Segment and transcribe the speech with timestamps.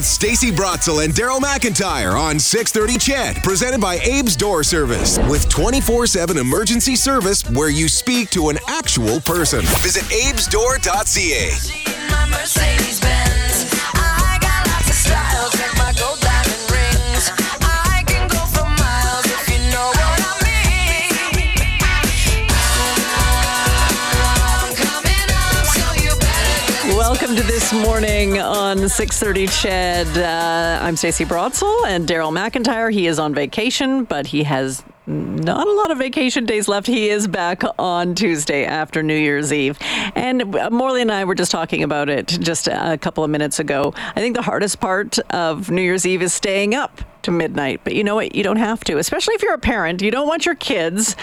[0.00, 5.46] with Stacey Brotzel and Daryl McIntyre on 630 CHED, presented by Abe's Door Service with
[5.50, 9.60] 24-7 emergency service where you speak to an actual person.
[9.82, 11.50] Visit abesdoor.ca.
[27.72, 30.18] morning on 6:30 CHED.
[30.18, 32.92] Uh, I'm Stacey Brotzel and Daryl McIntyre.
[32.92, 36.86] He is on vacation, but he has not a lot of vacation days left.
[36.86, 39.78] He is back on Tuesday after New Year's Eve.
[40.14, 43.58] And uh, Morley and I were just talking about it just a couple of minutes
[43.58, 43.92] ago.
[43.96, 47.80] I think the hardest part of New Year's Eve is staying up to midnight.
[47.84, 48.34] But you know what?
[48.34, 50.02] You don't have to, especially if you're a parent.
[50.02, 51.16] You don't want your kids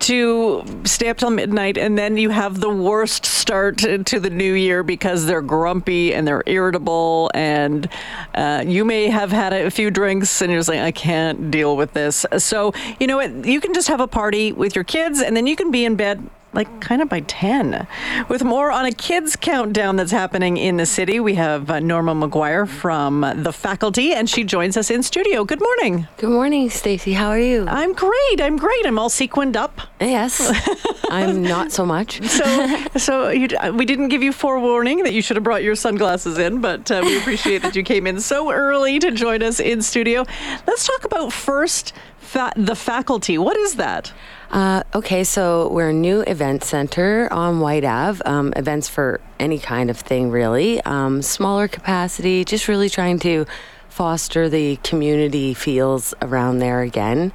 [0.00, 4.54] to stay up till midnight and then you have the worst start to the new
[4.54, 7.30] year because they're grumpy and they're irritable.
[7.34, 7.88] And
[8.34, 11.76] uh, you may have had a few drinks and you're just like, I can't deal
[11.76, 12.24] with this.
[12.38, 13.44] So, you know what?
[13.44, 15.96] You can just have a party with your kids and then you can be in
[15.96, 17.86] bed like kind of by 10.
[18.28, 22.14] With more on a kids countdown that's happening in the city, we have uh, Norma
[22.14, 25.44] McGuire from the faculty and she joins us in studio.
[25.44, 26.06] Good morning.
[26.18, 27.14] Good morning, Stacy.
[27.14, 27.64] How are you?
[27.66, 28.40] I'm great.
[28.40, 28.86] I'm great.
[28.86, 29.80] I'm all sequined up.
[30.00, 30.52] yes,
[31.10, 32.22] I'm not so much.
[32.28, 35.74] So, so you, uh, we didn't give you forewarning that you should have brought your
[35.74, 39.58] sunglasses in, but uh, we appreciate that you came in so early to join us
[39.58, 40.24] in studio.
[40.66, 43.38] Let's talk about first fa- the faculty.
[43.38, 44.12] What is that?
[44.52, 48.22] Uh, okay, so we're a new event center on Whyte Ave.
[48.26, 50.80] Um, events for any kind of thing, really.
[50.82, 53.46] Um, smaller capacity, just really trying to
[53.88, 57.32] foster the community feels around there again,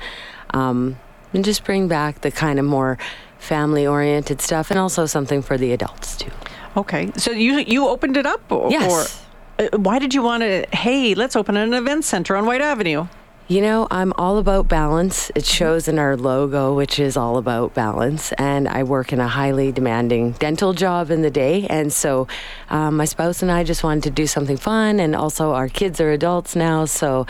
[0.53, 0.97] um,
[1.33, 2.99] and just bring back the kind of more
[3.39, 6.31] family-oriented stuff, and also something for the adults too.
[6.75, 9.23] Okay, so you you opened it up, or, Yes.
[9.59, 10.67] or uh, why did you want to?
[10.71, 13.07] Hey, let's open an event center on Whyte Avenue.
[13.49, 15.31] You know, I'm all about balance.
[15.33, 18.33] It shows in our logo, which is all about balance.
[18.33, 21.65] And I work in a highly demanding dental job in the day.
[21.69, 22.27] And so
[22.69, 24.99] um, my spouse and I just wanted to do something fun.
[24.99, 26.83] And also, our kids are adults now.
[26.83, 27.25] So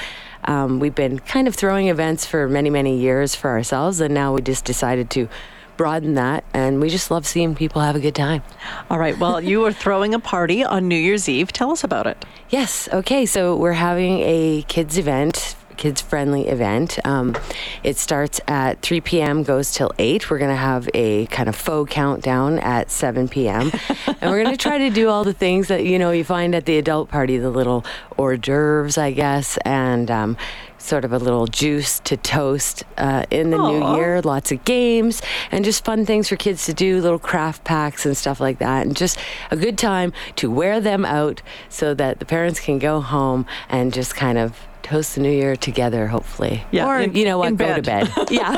[0.45, 4.01] um, we've been kind of throwing events for many, many years for ourselves.
[4.01, 5.29] And now we just decided to
[5.77, 6.43] broaden that.
[6.51, 8.41] And we just love seeing people have a good time.
[8.89, 9.15] All right.
[9.19, 11.53] Well, you are throwing a party on New Year's Eve.
[11.53, 12.25] Tell us about it.
[12.49, 12.89] Yes.
[12.91, 13.27] Okay.
[13.27, 16.99] So we're having a kids event, kids friendly event.
[17.05, 17.37] Um,
[17.83, 19.43] it starts at 3 p.m.
[19.43, 20.29] goes till 8.
[20.29, 23.71] We're going to have a kind of faux countdown at 7 p.m.
[24.21, 26.55] and we're going to try to do all the things that you know you find
[26.55, 27.85] at the adult party, the little
[28.17, 30.37] hors d'oeuvres, I guess, and um,
[30.77, 34.21] sort of a little juice to toast uh, in the new year.
[34.21, 35.21] Lots of games
[35.51, 38.85] and just fun things for kids to do, little craft packs and stuff like that,
[38.85, 39.17] and just
[39.51, 43.93] a good time to wear them out so that the parents can go home and
[43.93, 46.63] just kind of toast the new year together, hopefully.
[46.71, 48.13] Yeah, or in- you know what, in go to bed.
[48.15, 48.31] bed.
[48.31, 48.55] yeah.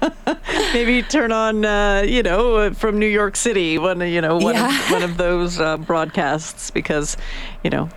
[0.72, 4.54] Maybe turn on, uh, you know, uh, from New York City, one, you know, one,
[4.54, 4.68] Yeah.
[4.68, 7.16] of, one of those uh, broadcasts because,
[7.64, 7.88] you know,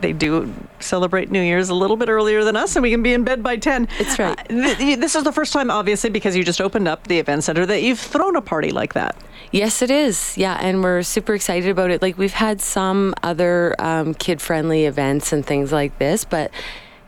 [0.00, 3.12] they do celebrate New Year's a little bit earlier than us, and we can be
[3.12, 3.88] in bed by ten.
[3.98, 4.38] That's right.
[4.50, 7.44] Uh, th- this is the first time, obviously, because you just opened up the event
[7.44, 9.16] center, that you've thrown a party like that.
[9.52, 10.36] Yes, it is.
[10.36, 12.02] Yeah, and we're super excited about it.
[12.02, 16.50] Like we've had some other um, kid-friendly events and things like this, but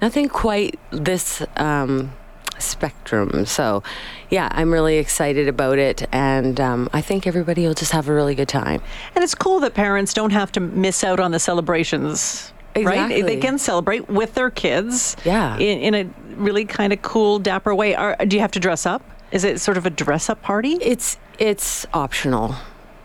[0.00, 2.12] nothing quite this um,
[2.58, 3.46] spectrum.
[3.46, 3.82] So,
[4.30, 8.14] yeah, I'm really excited about it, and um, I think everybody will just have a
[8.14, 8.82] really good time.
[9.14, 12.52] And it's cool that parents don't have to miss out on the celebrations.
[12.76, 13.08] Right?
[13.08, 15.16] They can celebrate with their kids.
[15.24, 15.56] Yeah.
[15.58, 17.96] In, in a really kind of cool, dapper way.
[17.96, 19.02] Are, do you have to dress up?
[19.32, 20.74] Is it sort of a dress up party?
[20.74, 22.54] It's it's optional.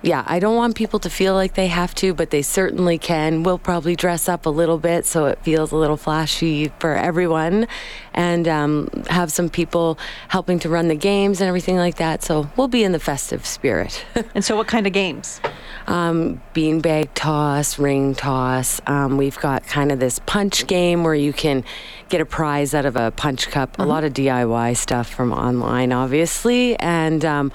[0.06, 3.42] Yeah, I don't want people to feel like they have to, but they certainly can.
[3.42, 7.68] We'll probably dress up a little bit so it feels a little flashy for everyone,
[8.14, 9.98] and um, have some people
[10.28, 12.22] helping to run the games and everything like that.
[12.22, 14.06] So we'll be in the festive spirit.
[14.36, 15.40] And so, what kind of games?
[15.88, 18.82] um, beanbag toss, ring toss.
[18.88, 21.64] Um, we've got kind of this punch game where you can
[22.10, 23.80] get a prize out of a punch cup.
[23.80, 27.24] A lot of DIY stuff from online, obviously, and.
[27.26, 27.52] Um,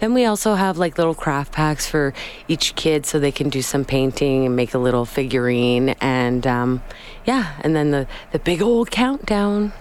[0.00, 2.12] then we also have like little craft packs for
[2.48, 5.90] each kid so they can do some painting and make a little figurine.
[6.00, 6.82] And um,
[7.24, 9.72] yeah, and then the, the big old countdown.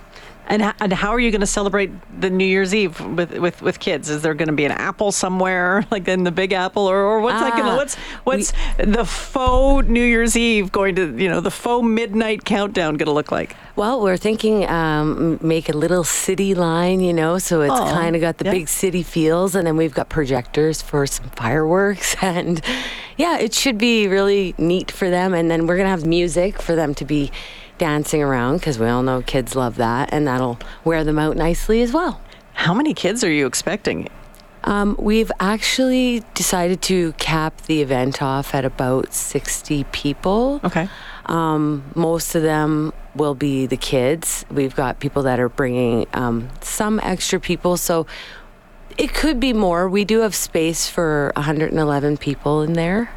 [0.50, 3.80] And, and how are you going to celebrate the New Year's Eve with, with, with
[3.80, 4.10] kids?
[4.10, 7.22] Is there going to be an apple somewhere, like in the Big Apple, or, or
[7.22, 11.30] what's that going to Ah, what's what's the faux New Year's Eve going to you
[11.30, 13.56] know the faux midnight countdown going to look like?
[13.76, 18.16] Well, we're thinking um, make a little city line, you know, so it's Oh, kind
[18.16, 18.52] of got the yeah.
[18.52, 22.60] big city feels, and then we've got projectors for some fireworks, and
[23.18, 25.34] yeah, it should be really neat for them.
[25.36, 27.32] And then we're gonna have music for them to be
[27.80, 31.82] dancing around because we all know kids love that, and that'll wear them out nicely
[31.82, 32.22] as well.
[32.54, 34.10] How many kids are you expecting?
[34.66, 40.60] Um, we've actually decided to cap the event off at about 60 people.
[40.64, 40.90] Okay.
[41.26, 44.46] Um, most of them will be the kids.
[44.52, 48.06] We've got people that are bringing um, some extra people, so
[48.98, 49.88] it could be more.
[49.88, 53.12] We do have space for 111 people in there,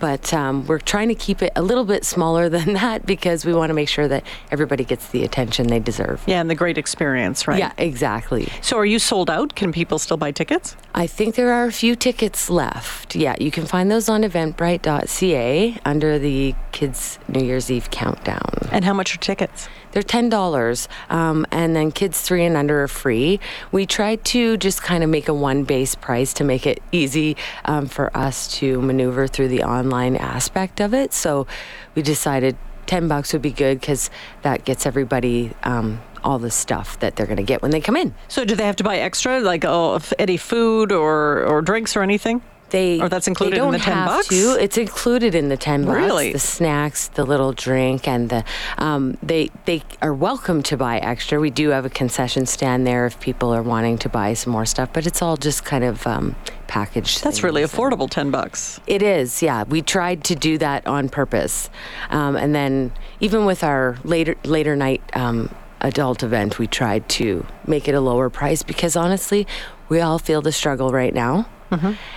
[0.00, 3.52] but um, we're trying to keep it a little bit smaller than that because we
[3.52, 6.22] want to make sure that everybody gets the attention they deserve.
[6.26, 7.58] Yeah, and the great experience, right?
[7.58, 8.48] Yeah, exactly.
[8.60, 9.54] So are you sold out?
[9.54, 10.76] Can people still buy tickets?
[10.94, 13.16] I think there are a few tickets left.
[13.16, 18.68] Yeah, you can find those on eventbrite.ca under the Kids New Year's Eve Countdown.
[18.70, 19.68] And how much are tickets?
[19.92, 23.38] They're ten dollars, um, and then kids three and under are free.
[23.70, 27.36] We tried to just kind of make a one base price to make it easy
[27.64, 31.12] um, for us to maneuver through the online aspect of it.
[31.12, 31.46] So
[31.94, 32.56] we decided
[32.86, 34.10] ten bucks would be good because
[34.42, 37.96] that gets everybody um, all the stuff that they're going to get when they come
[37.96, 38.14] in.
[38.28, 42.02] So do they have to buy extra, like oh, any food or or drinks or
[42.02, 42.42] anything?
[42.74, 44.28] They Or that's included they in don't the 10 have bucks?
[44.28, 44.56] To.
[44.60, 45.96] It's included in the ten bucks.
[45.96, 46.32] Really?
[46.32, 48.44] The snacks, the little drink, and the
[48.78, 51.38] um, they they are welcome to buy extra.
[51.38, 54.66] We do have a concession stand there if people are wanting to buy some more
[54.66, 56.34] stuff, but it's all just kind of um,
[56.66, 57.22] packaged.
[57.22, 58.80] That's really affordable, ten bucks.
[58.88, 59.62] It is, yeah.
[59.62, 61.70] We tried to do that on purpose,
[62.10, 62.90] um, and then
[63.20, 65.48] even with our later later night um,
[65.80, 69.46] adult event, we tried to make it a lower price because honestly,
[69.88, 71.46] we all feel the struggle right now,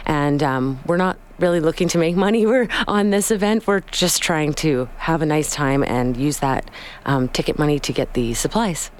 [0.06, 2.46] and um, we're not really looking to make money.
[2.46, 3.68] We're on this event.
[3.68, 6.70] We're just trying to have a nice time and use that
[7.06, 8.92] um, ticket money to get the supplies.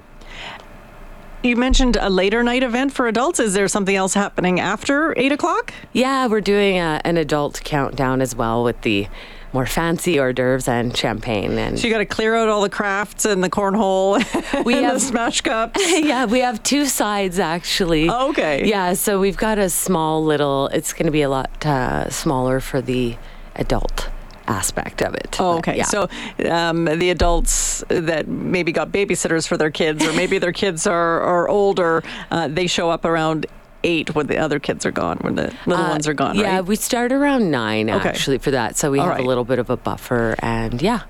[1.42, 3.38] You mentioned a later night event for adults.
[3.38, 5.72] Is there something else happening after eight o'clock?
[5.92, 9.06] Yeah, we're doing a, an adult countdown as well with the
[9.52, 12.68] more fancy hors d'oeuvres and champagne and So you got to clear out all the
[12.68, 14.18] crafts and the cornhole,
[14.64, 15.80] We and the smash cups.
[16.00, 18.08] yeah, we have two sides actually.
[18.08, 18.66] Oh, okay.
[18.66, 20.68] Yeah, so we've got a small little.
[20.68, 23.16] It's going to be a lot uh, smaller for the
[23.56, 24.10] adult
[24.48, 25.36] aspect of it.
[25.38, 25.76] Oh, okay.
[25.76, 25.84] yeah.
[25.84, 26.08] So
[26.48, 31.20] um, the adults that maybe got babysitters for their kids, or maybe their kids are,
[31.20, 33.46] are older, uh, they show up around
[33.84, 36.56] eight when the other kids are gone, when the little Uh, ones are gone, Yeah,
[36.56, 36.64] right?
[36.66, 38.08] we start around nine Okay.
[38.08, 39.24] actually for that, so we All have right.
[39.24, 41.00] a little bit of a buffer, and yeah.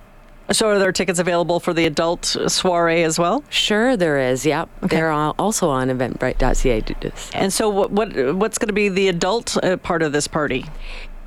[0.50, 3.44] So are there tickets available for the adult soiree as well?
[3.50, 4.46] Sure, there is.
[4.46, 6.80] Yep, they're also on Eventbrite.ca.
[6.80, 7.30] to do this.
[7.34, 10.64] And so what, what what's going to be the adult uh, part of this party?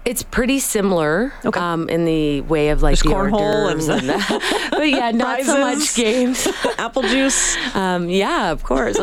[0.03, 1.59] It's pretty similar Okay.
[1.59, 4.67] um, in the way of like There's the cornhole and- and that.
[4.71, 6.47] but yeah, not so much games.
[6.79, 7.55] Apple juice.
[7.75, 8.97] Um, yeah, of course.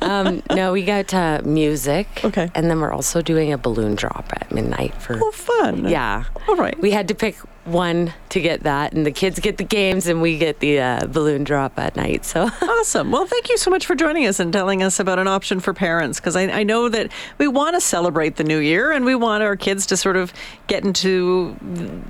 [0.00, 2.08] um, no, we got uh, music.
[2.24, 2.50] Okay.
[2.54, 5.18] And then we're also doing a balloon drop at midnight for.
[5.22, 5.88] Oh, fun.
[5.88, 6.24] Yeah.
[6.48, 6.78] All right.
[6.80, 10.20] We had to pick one to get that, and the kids get the games, and
[10.20, 12.24] we get the uh, balloon drop at night.
[12.24, 12.48] So.
[12.82, 13.12] Awesome.
[13.12, 15.72] Well, thank you so much for joining us and telling us about an option for
[15.72, 19.14] parents because I, I know that we want to celebrate the new year and we
[19.14, 20.32] want our kids to sort of
[20.66, 21.54] get into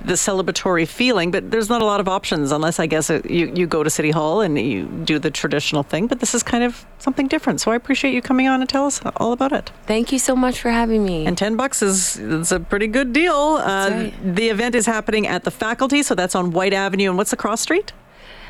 [0.03, 3.51] the celebratory feeling, but there's not a lot of options unless I guess uh, you,
[3.53, 6.07] you go to City Hall and you do the traditional thing.
[6.07, 7.61] But this is kind of something different.
[7.61, 9.71] So I appreciate you coming on and tell us all about it.
[9.85, 11.25] Thank you so much for having me.
[11.25, 13.33] And 10 bucks is, is a pretty good deal.
[13.33, 14.35] Uh, right.
[14.35, 17.09] The event is happening at the faculty, so that's on Whyte Avenue.
[17.09, 17.93] And what's the cross street?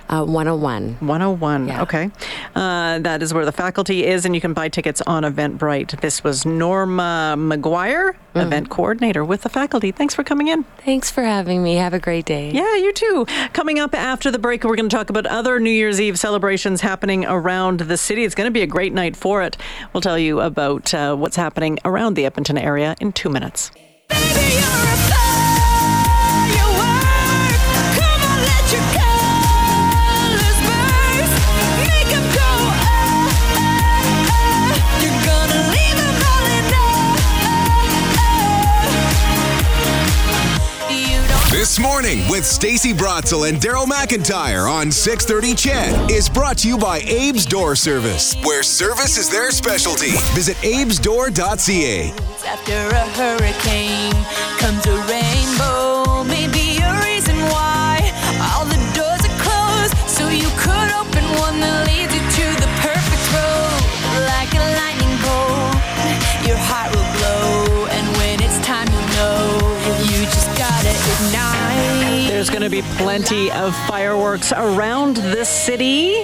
[0.09, 0.97] Uh, 101.
[0.99, 1.67] 101.
[1.67, 1.81] Yeah.
[1.81, 2.11] Okay.
[2.55, 6.01] Uh, that is where the faculty is, and you can buy tickets on Eventbrite.
[6.01, 9.91] This was Norma McGuire, event coordinator with the faculty.
[9.91, 10.63] Thanks for coming in.
[10.85, 11.75] Thanks for having me.
[11.75, 12.51] Have a great day.
[12.51, 13.25] Yeah, you too.
[13.53, 16.81] Coming up after the break, we're going to talk about other New Year's Eve celebrations
[16.81, 18.23] happening around the city.
[18.23, 19.57] It's going to be a great night for it.
[19.93, 23.71] We'll tell you about uh, what's happening around the Edmonton area in two minutes.
[24.09, 25.02] Baby,
[41.63, 46.77] This morning with Stacey Brotzel and Daryl McIntyre on 630 Ched is brought to you
[46.77, 50.11] by Abe's Door Service, where service is their specialty.
[50.35, 52.11] Visit abesdoor.ca.
[52.45, 54.11] After a hurricane
[73.03, 76.23] plenty of fireworks around the city.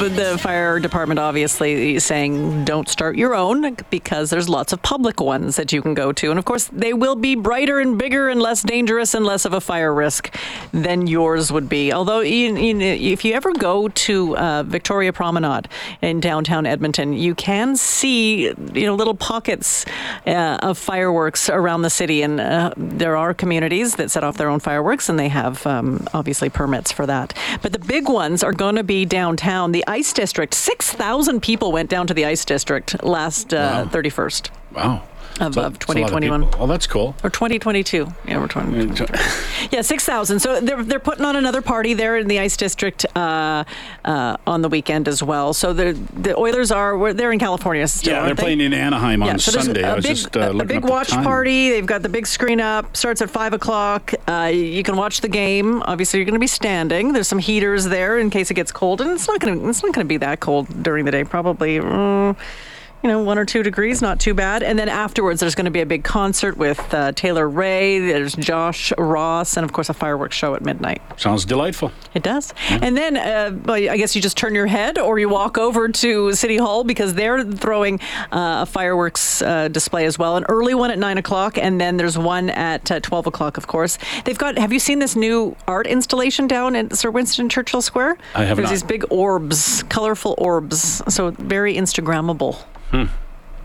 [0.00, 5.20] But the fire department obviously saying don't start your own because there's lots of public
[5.20, 6.30] ones that you can go to.
[6.30, 9.52] And of course, they will be brighter and bigger and less dangerous and less of
[9.52, 10.34] a fire risk
[10.72, 11.92] than yours would be.
[11.92, 15.68] Although, you, you if you ever go to uh, Victoria Promenade
[16.02, 19.86] in downtown Edmonton, you can see you know little pockets
[20.26, 24.48] uh, of fireworks around the city, and uh, there are communities that set off their
[24.48, 27.34] own fireworks, and they have um, obviously permits for that.
[27.62, 29.72] But the big ones are going to be downtown.
[29.72, 34.10] The Ice District, six thousand people went down to the Ice District last uh, thirty
[34.10, 35.02] first Wow.
[35.40, 36.44] Of, So- of it's a lot 2021.
[36.44, 36.58] people.
[36.58, 37.14] Well, that's cool.
[37.22, 38.06] Or 2022.
[38.26, 39.06] Yeah, we're 20.
[39.70, 40.38] Yeah, 6,000.
[40.40, 43.64] So they're, they're putting on another party there in the Ice District uh,
[44.04, 45.52] uh, on the weekend as well.
[45.52, 48.14] So the the Oilers are, they're in California still.
[48.14, 48.42] Yeah, they're they?
[48.42, 49.82] playing in Anaheim on Yeah, so there's Sunday.
[49.82, 51.70] A I was big, just uh, a- big watch party.
[51.70, 52.96] They've got the big screen up.
[52.96, 54.14] Starts at five o'clock.
[54.28, 55.82] Uh, you can watch the game.
[55.82, 57.12] Obviously, you're going to be standing.
[57.12, 59.82] There's some heaters there in case it gets cold, and it's not going to it's
[59.82, 61.24] not going to be that cold during the day.
[61.24, 61.78] Probably.
[61.78, 62.36] mm,
[63.06, 64.64] you know, one or two degrees, not too bad.
[64.64, 68.00] And then afterwards, there's going to be a big concert with uh, Taylor Ray.
[68.00, 71.00] There's Josh Ross, and of course, a fireworks show at midnight.
[71.16, 71.92] Sounds delightful.
[72.14, 72.52] It does.
[72.68, 75.88] And then, uh, well, I guess you just turn your head or you walk over
[75.88, 78.00] to City Hall because they're throwing
[78.32, 80.36] uh, a fireworks uh, display as well.
[80.36, 83.68] An early one at 9 o'clock, and then there's one at uh, 12 o'clock, of
[83.68, 83.98] course.
[84.24, 88.18] They've got, have you seen this new art installation down at Sir Winston Churchill Square?
[88.34, 88.72] I have There's not.
[88.72, 91.04] these big orbs, colorful orbs.
[91.14, 92.60] So very Instagrammable.
[92.90, 93.04] Hmm.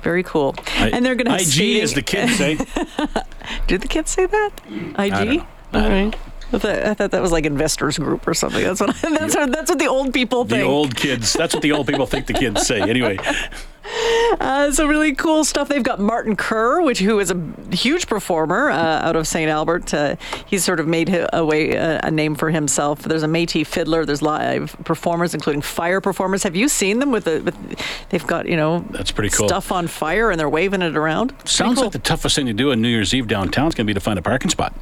[0.01, 0.55] Very cool.
[0.77, 2.55] and they're going to IG, skating- as the kids say.
[3.67, 4.49] Did the kids say that?
[4.97, 5.13] IG?
[5.13, 6.15] I All right.
[6.53, 8.63] I thought, I thought that was like investors group or something.
[8.63, 10.61] That's what that's what, that's what the old people think.
[10.63, 11.33] The old kids.
[11.33, 12.81] That's what the old people think the kids say.
[12.81, 13.17] Anyway,
[14.39, 15.67] Uh, so really cool stuff.
[15.67, 19.49] They've got Martin Kerr, which who is a huge performer uh, out of St.
[19.49, 19.93] Albert.
[19.93, 23.01] Uh, he's sort of made a way uh, a name for himself.
[23.01, 24.05] There's a Métis fiddler.
[24.05, 26.43] There's live performers, including fire performers.
[26.43, 27.41] Have you seen them with the?
[27.41, 29.49] With, they've got you know That's pretty cool.
[29.49, 31.33] stuff on fire and they're waving it around.
[31.43, 31.83] Sounds cool.
[31.85, 33.93] like the toughest thing to do on New Year's Eve downtown is going to be
[33.93, 34.73] to find a parking spot.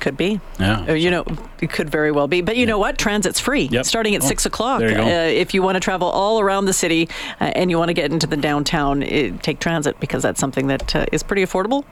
[0.00, 0.40] Could be.
[0.60, 0.92] Yeah.
[0.92, 1.24] You know,
[1.60, 2.40] it could very well be.
[2.40, 2.96] But you know what?
[2.98, 3.62] Transit's free.
[3.64, 3.84] Yep.
[3.86, 4.80] Starting at Oh, six o'clock.
[4.82, 7.08] Uh, if you want to travel all around the city
[7.40, 10.68] uh, and you want to get into the downtown, eh, take transit because that's something
[10.68, 11.84] that uh, is pretty affordable.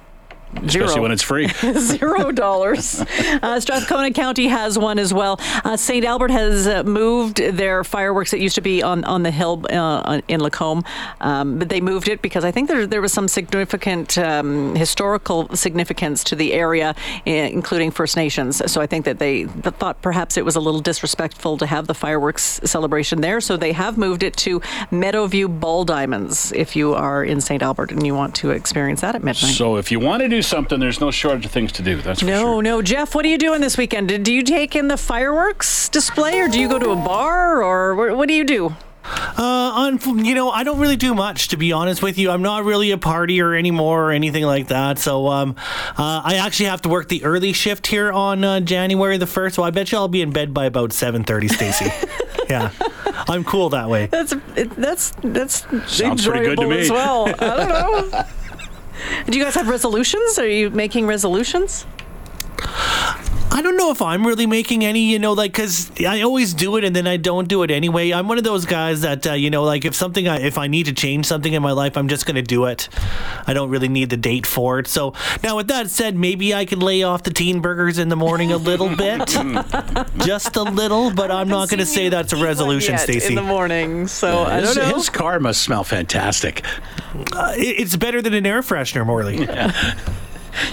[0.56, 1.02] Especially Zero.
[1.02, 1.48] when it's free.
[1.78, 3.02] Zero dollars.
[3.42, 5.38] Uh, Strathcona County has one as well.
[5.64, 6.04] Uh, St.
[6.04, 8.32] Albert has uh, moved their fireworks.
[8.32, 10.84] It used to be on, on the hill uh, in Lacombe,
[11.20, 15.54] um, but they moved it because I think there, there was some significant um, historical
[15.56, 16.94] significance to the area,
[17.26, 18.62] including First Nations.
[18.70, 21.94] So I think that they thought perhaps it was a little disrespectful to have the
[21.94, 23.40] fireworks celebration there.
[23.40, 27.62] So they have moved it to Meadowview Ball Diamonds if you are in St.
[27.62, 29.54] Albert and you want to experience that at midnight.
[29.54, 32.00] So if you want to do something, there's no shortage of things to do.
[32.00, 32.62] That's for No, sure.
[32.62, 33.14] no, Jeff.
[33.14, 34.24] What are you doing this weekend?
[34.24, 38.14] Do you take in the fireworks display, or do you go to a bar, or
[38.14, 38.74] what do you do?
[39.36, 42.30] Uh, on, you know, I don't really do much to be honest with you.
[42.30, 44.98] I'm not really a partier anymore or anything like that.
[44.98, 45.56] So, um,
[45.98, 49.56] uh, I actually have to work the early shift here on uh, January the first.
[49.56, 51.90] So I bet you I'll be in bed by about seven thirty, Stacy.
[52.48, 52.70] yeah,
[53.28, 54.06] I'm cool that way.
[54.06, 56.78] That's that's that's Sounds pretty good to me.
[56.80, 57.28] as well.
[57.28, 57.68] I don't
[58.10, 58.24] know.
[59.26, 60.38] do you guys have resolutions?
[60.38, 61.86] Are you making resolutions?
[63.56, 66.76] I don't know if I'm really making any, you know, like because I always do
[66.76, 68.10] it and then I don't do it anyway.
[68.12, 70.66] I'm one of those guys that, uh, you know, like if something, I, if I
[70.66, 72.88] need to change something in my life, I'm just going to do it.
[73.46, 74.88] I don't really need the date for it.
[74.88, 78.16] So now, with that said, maybe I can lay off the teen burgers in the
[78.16, 79.28] morning a little bit,
[80.26, 81.14] just a little.
[81.14, 83.28] But I'm not going to say that's a resolution, Yet Stacey.
[83.28, 84.96] In the morning, so I His, don't know.
[84.96, 86.64] his car must smell fantastic.
[87.32, 89.46] Uh, it- it's better than an air freshener, Morley.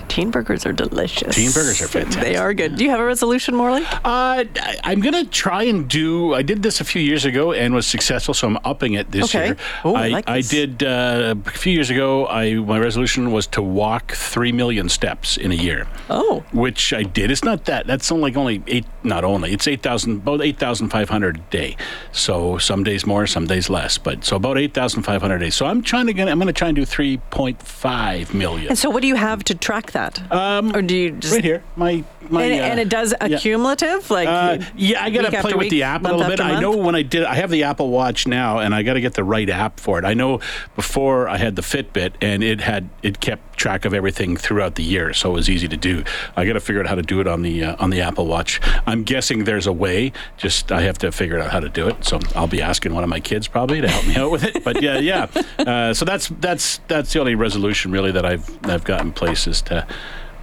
[0.08, 1.36] Teen burgers are delicious.
[1.36, 2.24] Teen burgers are fantastic.
[2.24, 2.76] They are good.
[2.76, 3.84] Do you have a resolution, Morley?
[3.84, 6.34] Uh, I- I'm gonna try and do.
[6.34, 9.34] I did this a few years ago and was successful, so I'm upping it this
[9.36, 9.48] Okay.
[9.48, 9.58] year.
[9.84, 10.50] Oh, I I, like this.
[10.50, 12.28] did uh, a few years ago.
[12.28, 15.88] I my resolution was to walk three million steps in a year.
[16.10, 17.32] Oh, which I did.
[17.32, 17.88] It's not that.
[17.88, 18.86] That's only like only eight.
[19.04, 19.52] Not only.
[19.54, 20.18] It's eight thousand.
[20.18, 21.76] About eight thousand five hundred a day.
[22.12, 23.98] So some days more, some days less.
[23.98, 25.50] But so about eight thousand five hundred a day.
[25.50, 26.28] So I'm trying to get.
[26.28, 28.70] I'm going to try and do three point five million.
[28.70, 30.32] and so what do you have to track that?
[30.32, 32.44] Um, or do you just right here, my my.
[32.44, 33.38] And, uh, and it does yeah.
[33.38, 36.42] accumulative, like Uh, yeah, I gotta play with week, the app a little bit.
[36.42, 39.02] I know when I did, I have the Apple Watch now, and I got to
[39.02, 40.06] get the right app for it.
[40.06, 40.42] I know
[40.76, 44.82] before I had the Fitbit, and it had it kept track of everything throughout the
[44.84, 46.04] year, so it was easy to do.
[46.36, 48.26] I got to figure out how to do it on the uh, on the Apple
[48.26, 48.60] Watch.
[48.88, 50.12] I'm guessing there's a way.
[50.38, 52.04] Just I have to figure out how to do it.
[52.04, 54.64] So I'll be asking one of my kids probably to help me out with it.
[54.64, 55.28] But yeah, yeah.
[55.60, 59.46] Uh, so that's that's that's the only resolution really that I've I've got in place
[59.46, 59.86] is to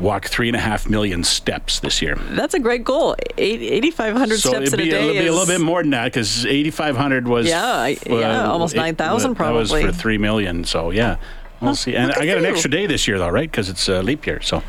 [0.00, 2.14] walk three and a half million steps this year.
[2.30, 3.16] That's a great goal.
[3.36, 5.90] Eight- 8,500 So steps in a be, day it'll be a little bit more than
[5.90, 10.62] that because 8,500 was Yeah, yeah, almost it- 9,000 That was for three million.
[10.62, 11.16] So yeah,
[11.60, 11.94] we'll see.
[11.96, 13.50] And I got an extra day this year though, right?
[13.50, 14.40] Because it's a leap year.
[14.42, 14.62] So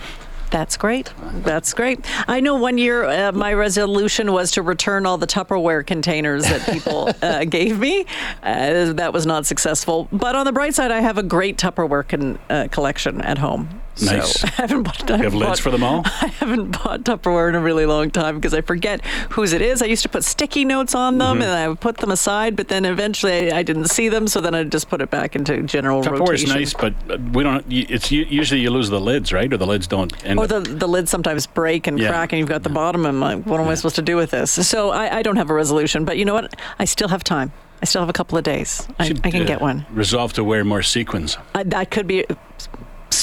[0.52, 1.14] That's great.
[1.44, 2.00] That's great.
[2.28, 6.68] I know one year uh, my resolution was to return all the Tupperware containers that
[6.72, 8.06] people uh, gave me.
[8.42, 10.08] Uh, that was not successful.
[10.12, 13.82] But on the bright side, I have a great Tupperware con- uh, collection at home.
[14.02, 14.40] Nice.
[14.40, 16.02] So I haven't bought, I you have haven't lids for them all.
[16.06, 19.82] I haven't bought Tupperware in a really long time because I forget whose it is.
[19.82, 21.42] I used to put sticky notes on them Mm-hmm.
[21.44, 24.56] and I would put them aside, but then eventually I didn't see them, so then
[24.56, 26.50] I just put it back into general Tupperware's rotation.
[26.50, 27.64] nice, but uh, we don't.
[27.70, 29.52] It's usually you lose the lids, right?
[29.52, 30.12] Or the lids don't.
[30.26, 32.10] End Or up- the, the lids sometimes break and Yeah.
[32.10, 33.06] crack, and you've got the bottom.
[33.06, 34.52] And like, what am I supposed to do with this?
[34.68, 36.56] So I, I don't have a resolution, but you know what?
[36.80, 37.52] I still have time.
[37.82, 38.88] I still have a couple of days.
[39.00, 39.86] I, should, I can uh, get one.
[39.92, 41.38] Resolve to wear more sequins.
[41.56, 42.26] I, that could be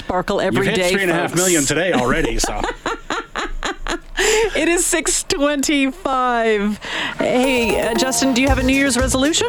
[0.06, 0.82] sparkle every You've day.
[0.84, 1.40] hit three and a half folks.
[1.42, 2.38] million today already.
[2.38, 2.60] So
[4.56, 6.78] It is six twenty-five.
[7.18, 9.48] Hey, uh, Justin, do you have a New Year's resolution?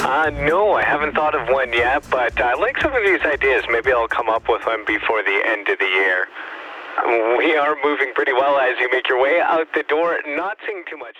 [0.00, 3.64] Uh, no, I haven't thought of one yet, but I like some of these ideas.
[3.70, 6.26] Maybe I'll come up with one before the end of the year.
[7.38, 10.82] We are moving pretty well as you make your way out the door, not seeing
[10.90, 11.16] too much.